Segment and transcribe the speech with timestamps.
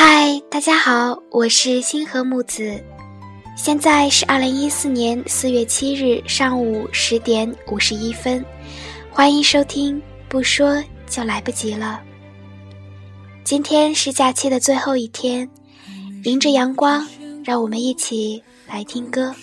[0.00, 2.80] 嗨，大家好，我是星河木子，
[3.56, 8.44] 现在是二零一四年四月七日上午十点五十一分，
[9.10, 12.00] 欢迎收听，不说就来不及了。
[13.42, 15.50] 今天是假期的最后一天，
[16.22, 17.04] 迎着阳光，
[17.44, 19.34] 让我们一起来听歌。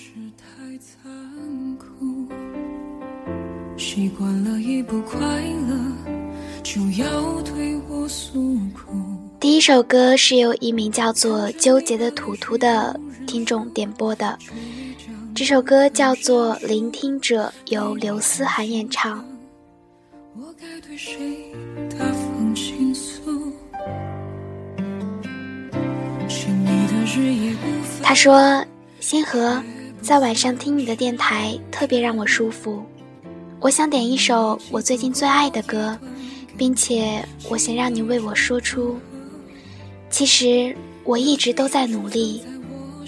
[3.76, 5.78] 习惯了一不快乐，
[6.64, 9.05] 就要对我诉苦。
[9.40, 14.38] 第一首歌是由一名叫做“纠结的图图”的听众点播的，
[15.36, 19.24] 这首歌叫做《聆听者》，由刘思涵演唱。
[28.02, 28.66] 他说
[29.00, 29.62] ：“星河，
[30.02, 32.84] 在晚上听你的电台特别让我舒服，
[33.60, 35.98] 我想点一首我最近最爱的歌，
[36.58, 38.98] 并且我想让你为我说出。”
[40.16, 42.42] 其实我一直都在努力，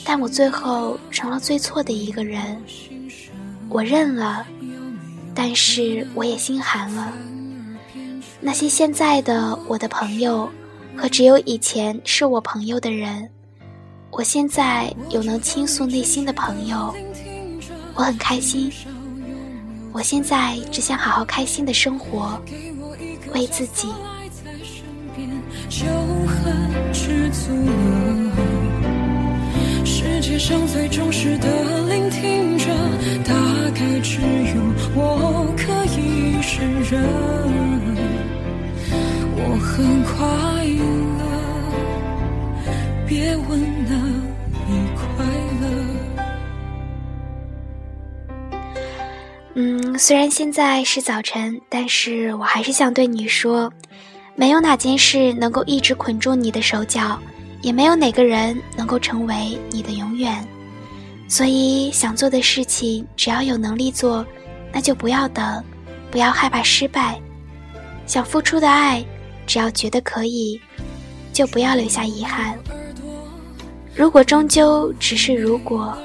[0.04, 2.62] 但我最后成了最错的一个人。
[3.70, 4.46] 我认了，
[5.34, 7.14] 但是我也心寒了。
[8.42, 10.50] 那些现在的我的朋友，
[10.98, 13.30] 和只有以前是我朋友的人，
[14.12, 16.94] 我现在有能倾诉内心的朋友，
[17.96, 18.70] 我很开心。
[19.94, 22.38] 我现在只想好好开心的生活，
[23.34, 23.88] 为自己。
[26.98, 28.32] 就很知足了。
[29.86, 31.48] 世界上最忠实的
[31.88, 32.66] 聆听者，
[33.24, 33.34] 大
[33.76, 34.56] 概只有
[34.96, 37.04] 我可以胜任。
[39.36, 40.16] 我很快
[41.18, 41.24] 乐，
[43.08, 43.92] 别问了，
[44.68, 45.04] 你快
[45.62, 45.66] 乐。
[49.56, 53.72] 嗯，虽然现在是早晨，但是我还是想对你说。
[54.40, 57.20] 没有哪件事能够一直捆住你的手脚，
[57.64, 60.48] 也没有哪个人能够成为你的永远。
[61.28, 64.24] 所以，想做的事情，只要有能力做，
[64.72, 65.64] 那就不要等，
[66.12, 67.20] 不要害怕失败。
[68.06, 69.04] 想付出的爱，
[69.48, 70.62] 只要觉得可以，
[71.34, 72.56] 就不要留下遗憾。
[73.96, 75.98] 如果终究只是如果，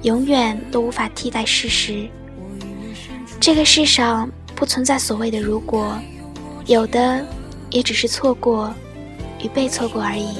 [0.00, 2.08] 永远都无法替代事实。
[3.38, 5.94] 这个世上不存在所谓的如果，
[6.64, 7.22] 有的。
[7.70, 8.72] 也只是错过
[9.42, 10.36] 与被错过而已。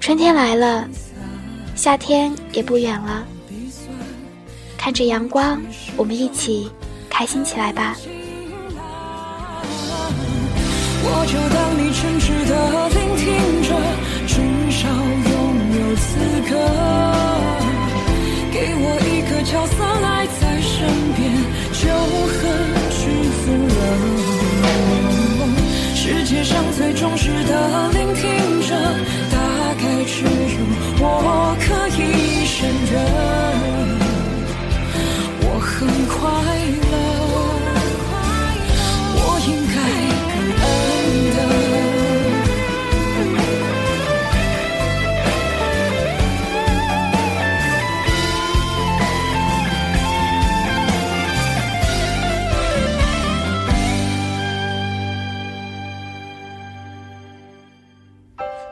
[0.00, 0.88] 春天来了，
[1.74, 3.24] 夏天也不远了。
[4.76, 5.62] 看着阳光，
[5.96, 6.70] 我们一起
[7.08, 7.96] 开心起来吧。
[11.06, 13.53] 我就当你诚挚的聆听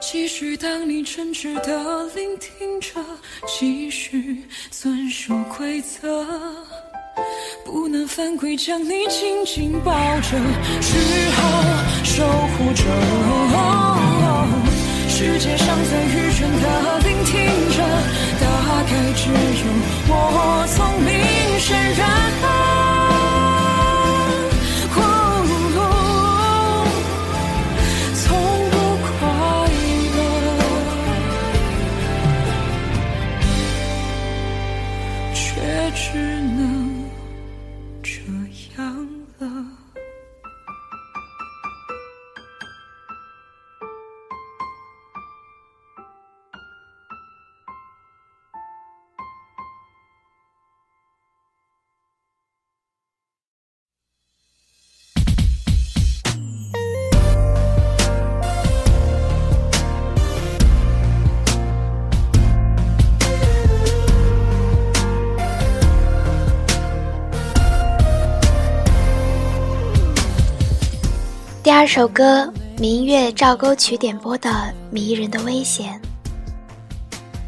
[0.05, 3.01] 继续当你诚挚的聆听着，
[3.47, 6.27] 继续遵守规则，
[7.65, 10.37] 不能犯规，将你紧紧抱着，
[10.81, 11.41] 只好
[12.03, 12.83] 守护着。
[15.09, 17.39] 世界上最愚蠢的聆听
[17.71, 17.79] 着，
[18.41, 19.65] 大概只有
[71.82, 72.49] 二首歌，
[72.79, 74.49] 明月照沟渠点播的
[74.93, 76.00] 《迷人的危险》。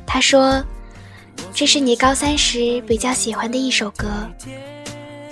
[0.05, 0.61] 他说
[1.55, 4.09] ：“这是你高三时比较喜欢的一首歌。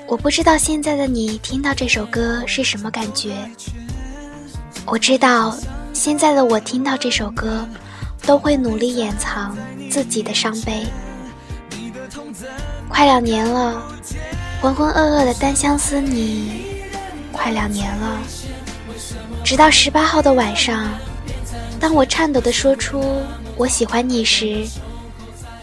[0.06, 3.34] 我不知道现在的你听到这首歌是什么感觉。
[4.86, 5.58] 我知道，
[5.92, 7.66] 现在的我听到这首歌，
[8.24, 9.58] 都会努力掩藏
[9.90, 10.86] 自己的伤悲。
[12.88, 13.82] 快两年了，
[14.60, 16.62] 浑浑噩噩的单相思你，
[17.32, 18.20] 快两年了。
[19.44, 20.88] 直到十八号的晚上，
[21.80, 23.22] 当我颤抖的说出
[23.56, 24.66] 我喜欢你时，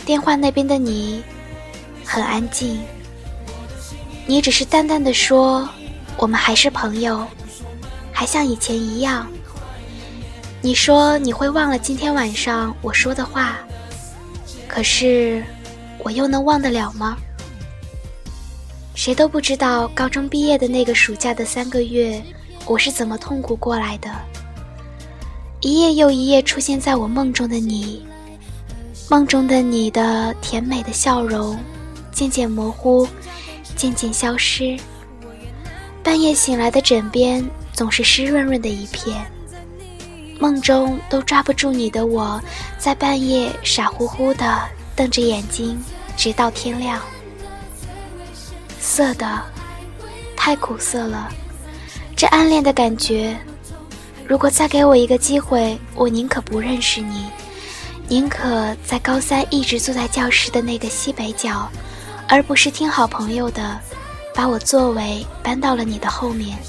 [0.05, 1.23] 电话那边的你
[2.05, 2.79] 很安静。
[4.27, 5.67] 你只是淡淡的说
[6.17, 7.25] ：“我们还是朋友，
[8.11, 9.27] 还像以前一样。”
[10.61, 13.57] 你说你会忘了今天晚上我说的话，
[14.67, 15.41] 可是
[15.99, 17.17] 我又能忘得了吗？
[18.93, 22.21] 谁都不知道高中毕业的那个暑假的三个月，
[22.65, 24.09] 我是怎么痛苦过来的。
[25.61, 28.05] 一夜又一夜出现在我梦中的你，
[29.09, 31.57] 梦中的你的甜美的笑容，
[32.11, 33.07] 渐渐模糊。
[33.75, 34.77] 渐渐消失。
[36.03, 37.41] 半夜醒来的枕边
[37.71, 39.15] 总是湿润润的一片，
[40.37, 42.41] 梦中都抓不住你的我，
[42.77, 44.61] 在半夜傻乎乎的
[44.97, 45.81] 瞪着眼睛，
[46.17, 47.01] 直到天亮。
[48.81, 49.41] 涩的，
[50.35, 51.31] 太苦涩了，
[52.19, 53.33] 这暗恋的感觉。
[54.27, 57.27] 如果再给我一个机会，我宁可不认识你，
[58.09, 61.69] 宁可在高三一直坐在教室的那个西北角。
[62.27, 63.79] 而不是听好朋友的，
[64.35, 66.59] 把我座位搬到了你的后面，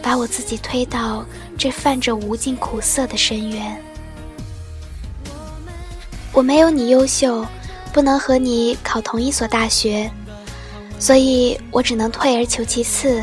[0.00, 1.22] 把我自己推到
[1.58, 3.84] 这泛着无尽苦涩的深渊。
[6.32, 7.46] 我没有你优秀，
[7.92, 10.10] 不能和你考同一所大学，
[10.98, 13.22] 所以我只能退而求其次，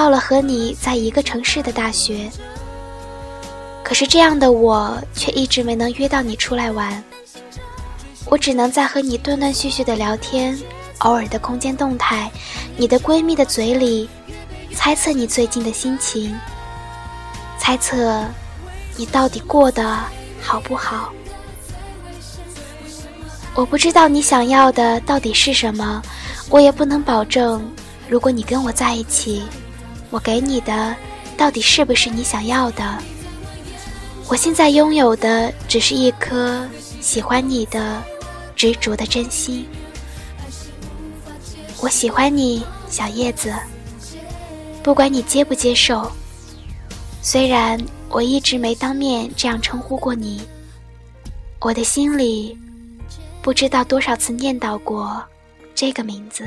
[0.00, 2.30] 报了和你在一个城市的大学。
[3.84, 7.04] 可是这样的我，却一直没能约到你出来玩。
[8.24, 10.58] 我只能在和你断断续续的聊天，
[11.00, 12.30] 偶尔的空间动态，
[12.78, 14.08] 你的闺蜜的嘴里，
[14.74, 16.34] 猜测你最近的心情，
[17.58, 18.24] 猜测
[18.96, 19.98] 你到底过得
[20.40, 21.12] 好不好。
[23.54, 26.00] 我不知道你想要的到底是什么，
[26.48, 27.62] 我也不能保证，
[28.08, 29.42] 如果你跟我在一起，
[30.10, 30.94] 我给你的
[31.36, 32.98] 到底是不是你想要的。
[34.28, 36.68] 我现在拥有的只是一颗
[37.00, 38.02] 喜欢你的。
[38.56, 39.64] 执着的真心，
[41.80, 43.50] 我喜欢你，小叶子。
[44.82, 46.12] 不管你接不接受，
[47.22, 47.80] 虽然
[48.10, 50.42] 我一直没当面这样称呼过你，
[51.58, 52.54] 我的心里
[53.40, 55.24] 不知道多少次念叨过
[55.74, 56.46] 这个名字。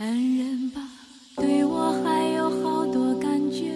[0.00, 0.80] 承认吧，
[1.36, 3.70] 对我还有好多感觉，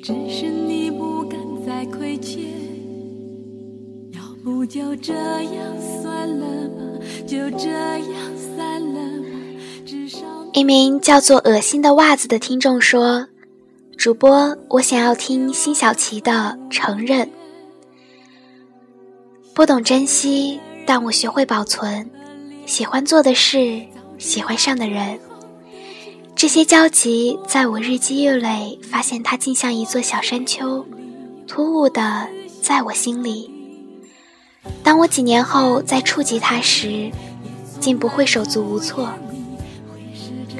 [0.00, 1.36] 只是你不敢
[1.66, 2.44] 再亏欠。
[4.12, 6.84] 要不就这样算了吧，
[7.26, 9.28] 就这样散了吧。
[9.84, 10.20] 至少
[10.52, 13.26] 一名叫做“恶心的袜子”的听众说
[13.98, 17.26] ：“主播，我想要听辛晓琪的《承认》。
[19.52, 22.08] 不懂珍惜，但我学会保存。”
[22.66, 23.82] 喜欢做的事，
[24.18, 25.18] 喜欢上的人，
[26.34, 30.86] 这些交集在我日积月累，发现它竟像一座小山丘，
[31.46, 32.28] 突兀的
[32.62, 33.50] 在我心里。
[34.82, 37.10] 当我几年后再触及它时，
[37.80, 39.08] 竟不会手足无措。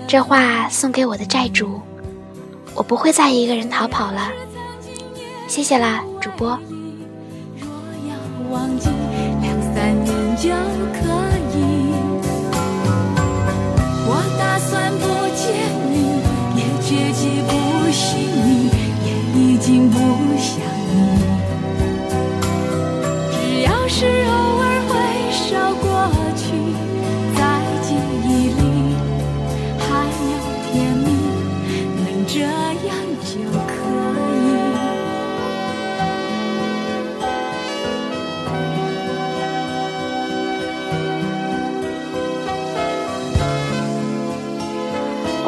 [0.06, 1.80] 这话送给我的债主，
[2.74, 4.30] 我不会再一个人逃跑了。
[5.48, 6.58] 谢谢啦，主播。
[7.58, 7.68] 若
[8.08, 8.88] 要忘记，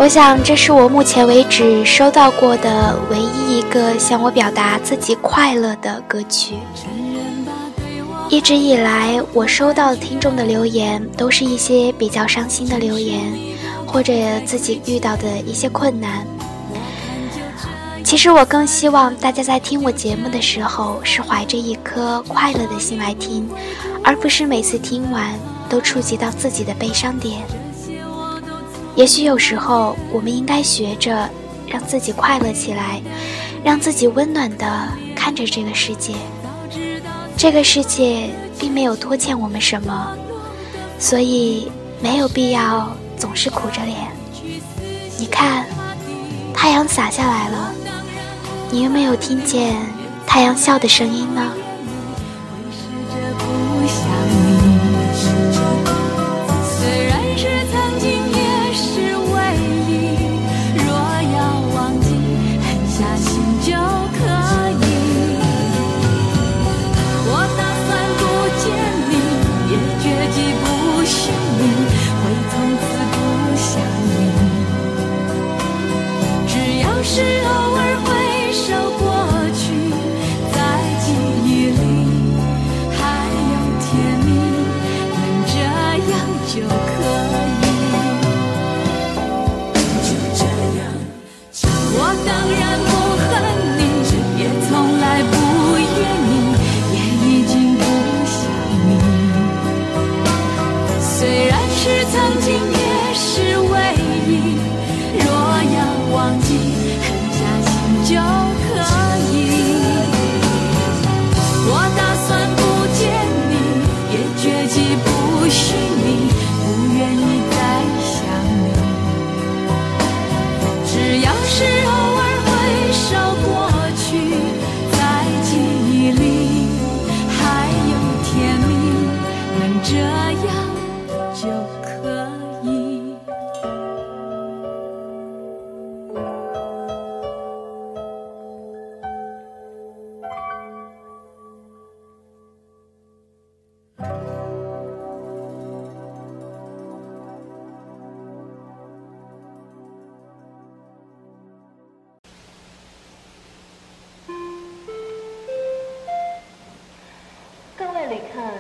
[0.05, 6.57] 我想，这是我目前为止收到过的唯一一个向我表达自己快乐的歌曲。
[8.29, 13.33] 一直以来，我收到听众的留言都是一些比较伤心的留言，
[13.87, 14.13] 或者
[14.45, 16.27] 自己遇到的一些困难。
[18.05, 23.49] 其实我更希望大家在听我节目的时候是怀着一颗快乐的心来听，
[24.03, 25.31] 而不是每次听完
[25.67, 27.41] 都触及到自己的悲伤点。
[28.97, 31.29] 也许有时候我们应该学着
[31.67, 33.03] 让自己快乐起来，
[33.65, 36.15] 让自己温暖的看着这个世界。
[37.37, 40.17] 这个世界并没有拖欠我们什么，
[40.99, 41.71] 所以
[42.01, 43.97] 没有必要总是苦着脸。
[45.19, 45.67] 你看，
[46.55, 47.75] 太阳洒下来了，
[48.71, 49.75] 你有没有听见
[50.27, 51.53] 太阳笑的声音呢？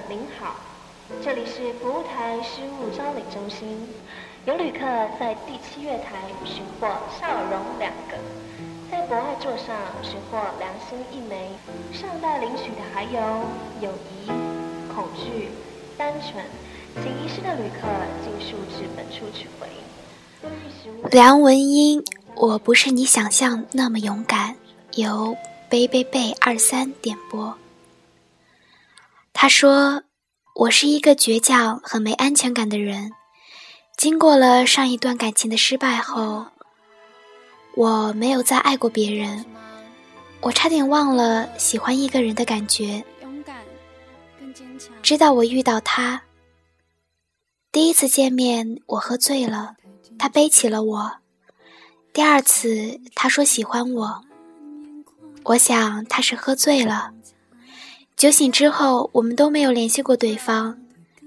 [0.08, 0.54] 您好，
[1.20, 3.88] 这里是服务台失物招领中心。
[4.46, 4.78] 有旅客
[5.18, 6.86] 在第七月台寻获
[7.18, 8.16] 笑容两个，
[8.88, 11.50] 在博爱座上寻获良心一枚。
[11.92, 13.20] 尚待领取的还有
[13.80, 13.90] 友
[14.22, 14.28] 谊、
[14.94, 15.48] 恐惧、
[15.98, 16.44] 单纯，
[17.02, 17.88] 请遗失的旅客
[18.22, 19.66] 尽数至本处取回。
[21.10, 22.04] 梁文音，
[22.36, 24.54] 我不是你想象那么勇敢。
[24.94, 25.36] 由
[25.68, 27.58] 贝贝贝二三点播。
[29.44, 30.02] 他说
[30.56, 33.12] ：“我是一个倔强、很没安全感的人。
[33.94, 36.46] 经过了上一段感情的失败后，
[37.76, 39.44] 我没有再爱过别人。
[40.40, 43.04] 我差点忘了喜欢一个人的感觉。
[45.02, 46.22] 直到我遇到他，
[47.70, 49.76] 第一次见面我喝醉了，
[50.18, 51.16] 他背起了我。
[52.14, 54.24] 第二次他说喜欢我，
[55.42, 57.12] 我想他是喝醉了。”
[58.16, 60.78] 酒醒之后，我们都没有联系过对方。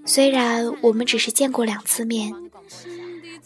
[0.05, 2.33] 虽然我们只是见过两次面，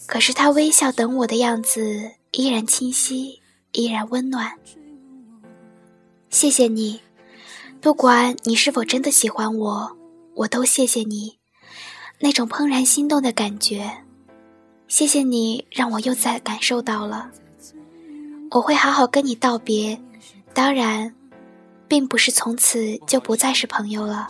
[0.05, 4.53] 可是他微笑等我的样子依然清晰，依然温暖。
[6.29, 7.01] 谢谢你，
[7.81, 9.97] 不管你是否真的喜欢我，
[10.35, 11.37] 我都谢谢你
[12.19, 13.91] 那种怦然心动的感觉。
[14.87, 17.31] 谢谢你让我又再感受到了。
[18.51, 19.99] 我会好好跟你道别，
[20.53, 21.15] 当然。
[21.91, 24.29] 并不是从此就不再是朋友了，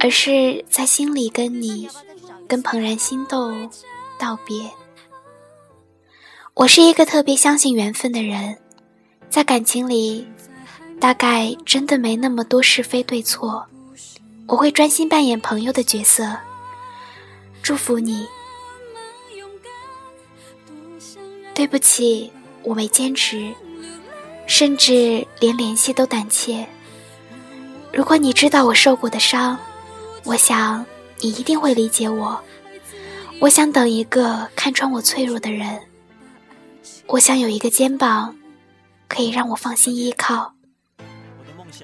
[0.00, 1.88] 而是在心里跟你，
[2.48, 3.70] 跟怦然心动
[4.18, 4.68] 道别。
[6.54, 8.58] 我是一个特别相信缘分的人，
[9.30, 10.26] 在感情里，
[10.98, 13.64] 大概真的没那么多是非对错，
[14.48, 16.36] 我会专心扮演朋友的角色。
[17.62, 18.26] 祝福你。
[21.54, 22.32] 对不起，
[22.64, 23.54] 我没坚持。
[24.48, 26.66] 甚至连联系都胆怯。
[27.92, 29.56] 如果你知道我受过的伤，
[30.24, 30.84] 我想
[31.20, 32.40] 你一定会理解我。
[33.40, 35.78] 我想等一个看穿我脆弱的人。
[37.06, 38.34] 我想有一个肩膀，
[39.06, 40.54] 可以让我放心依靠。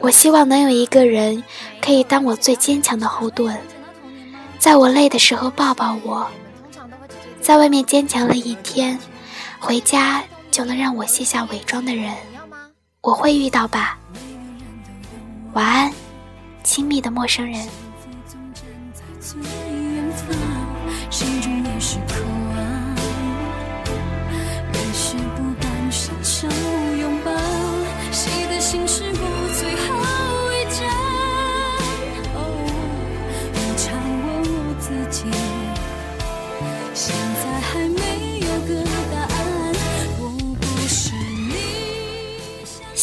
[0.01, 1.45] 我希望能有一个人，
[1.83, 3.57] 可以当我最坚强的后盾，
[4.59, 6.27] 在我累的时候抱抱我。
[7.41, 8.99] 在外面坚强了一天，
[9.61, 12.15] 回家就能让我卸下伪装的人，
[13.05, 13.99] 我会遇到吧。
[15.53, 15.93] 晚安，
[16.63, 17.69] 亲密的陌生人。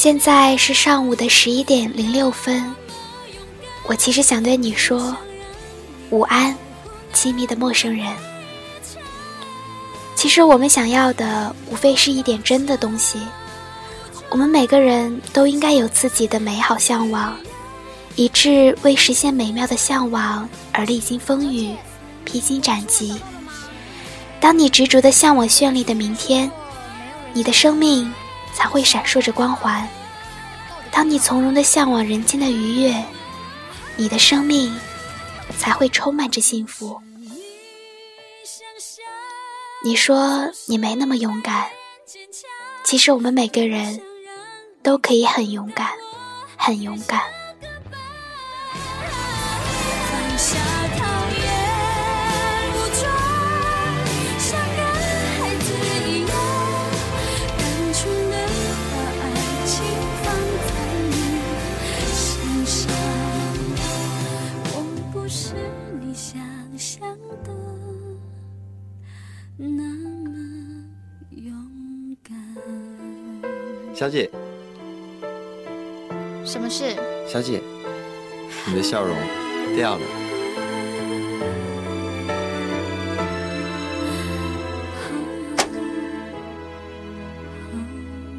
[0.01, 2.73] 现在是上午的十一点零六分，
[3.85, 5.15] 我其实想对你说
[6.09, 6.57] 午安，
[7.13, 8.07] 亲密的陌生人。
[10.15, 13.19] 其实我们想要的无非是一点真的东西。
[14.31, 17.37] 我们每个人都应该有自己的美好向往，
[18.15, 21.75] 以致为实现美妙的向往而历经风雨、
[22.25, 23.21] 披荆斩棘。
[24.39, 26.51] 当你执着的向往绚丽的明天，
[27.33, 28.11] 你的生命。
[28.53, 29.87] 才会闪烁着光环。
[30.91, 33.03] 当你从容的向往人间的愉悦，
[33.95, 34.77] 你的生命
[35.57, 37.01] 才会充满着幸福。
[39.83, 41.67] 你说你没那么勇敢，
[42.83, 44.01] 其实我们每个人
[44.83, 45.87] 都可以很勇敢，
[46.57, 47.23] 很勇敢。
[74.01, 74.27] 小姐，
[76.43, 76.95] 什么事？
[77.27, 77.61] 小姐，
[78.65, 79.15] 你的笑容
[79.75, 80.01] 掉了。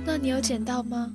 [0.05, 1.12] 那你有捡到吗？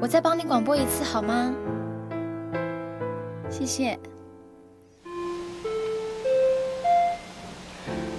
[0.00, 1.52] 我再帮你广播一次好吗？
[3.50, 3.98] 谢谢。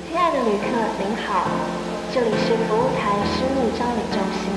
[0.08, 0.66] 亲爱的旅客
[1.00, 1.48] 您好，
[2.14, 4.52] 这里是服务台失物招领中心，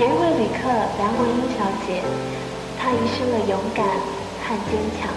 [0.00, 0.66] 有一位旅客
[0.98, 2.02] 梁文英小姐。
[2.80, 3.84] 她遗失了勇敢
[4.42, 5.10] 和坚强，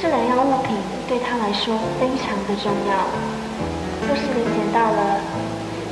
[0.00, 0.74] 这两样物品
[1.06, 2.92] 对她来说非常的重要。
[4.06, 5.20] 若是你捡到了，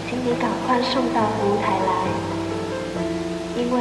[0.09, 1.91] 请你赶快送到服务台来，
[3.59, 3.81] 因为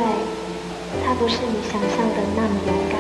[1.03, 2.95] 他不是你想象的那么勇敢。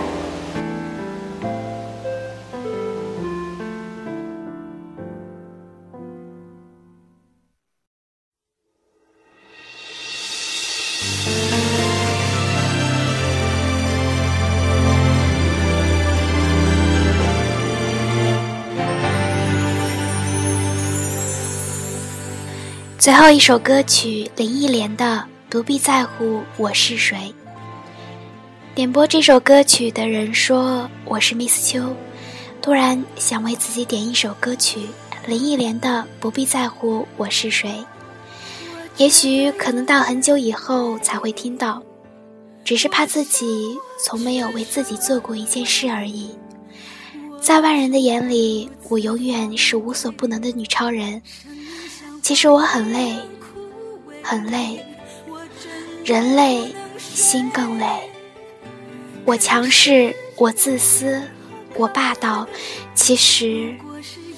[22.97, 25.05] 最后一首歌曲，林忆莲的
[25.49, 27.17] 《不必在乎我是谁》。
[28.75, 31.95] 点播这首歌曲的人说：“我是 Miss 秋，
[32.61, 34.79] 突然想为自己点一首歌曲，
[35.27, 37.69] 林忆莲的《不必在乎我是谁》。
[38.97, 41.81] 也许可能到很久以后才会听到，
[42.63, 46.35] 只是怕自己从没有为自己做过一件事而已。
[47.39, 51.21] 在外人的眼里，我永远是无所不能的女超人。”
[52.21, 53.15] 其实我很累，
[54.23, 54.83] 很累，
[56.05, 57.87] 人累，心更累。
[59.25, 61.19] 我强势，我自私，
[61.73, 62.47] 我霸道。
[62.93, 63.73] 其实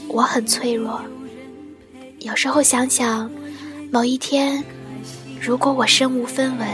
[0.07, 1.01] 我很脆弱。
[2.19, 3.29] 有时候想想，
[3.91, 4.63] 某一天，
[5.41, 6.67] 如果我身无分文，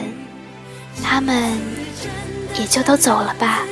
[1.02, 1.58] 他们
[2.60, 3.64] 也就都走了吧。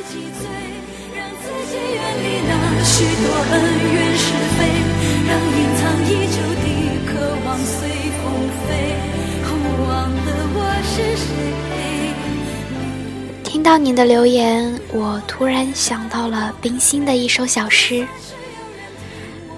[13.44, 18.08] 听到你的留言，我突然想到了冰心的一首小诗：“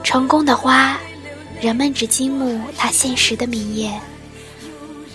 [0.03, 0.99] 成功的花，
[1.61, 3.93] 人们只惊慕它现实的明艳；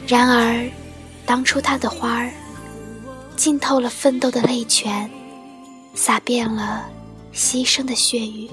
[0.06, 0.68] 然而，
[1.26, 2.30] 当初它的花儿，
[3.36, 5.10] 浸透了奋斗的泪泉，
[5.94, 6.88] 洒遍了
[7.34, 8.48] 牺牲的血雨。”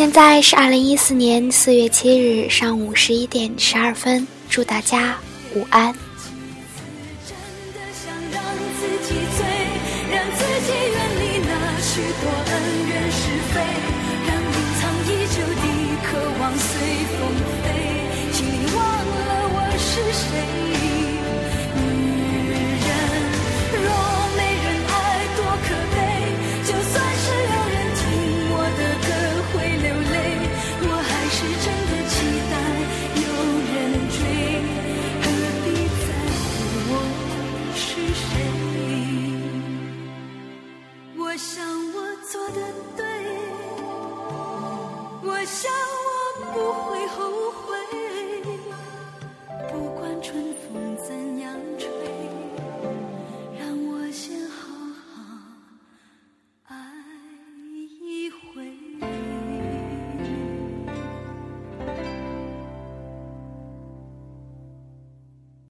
[0.00, 5.14] 现在是二零一四年四月七日上午十一点十二分，祝大家
[5.54, 5.94] 午安。